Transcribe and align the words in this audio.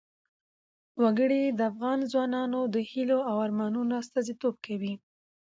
وګړي 1.01 1.43
د 1.57 1.59
افغان 1.71 1.99
ځوانانو 2.11 2.59
د 2.73 2.75
هیلو 2.91 3.19
او 3.29 3.35
ارمانونو 3.45 3.93
استازیتوب 4.01 4.55
کوي. 4.65 4.93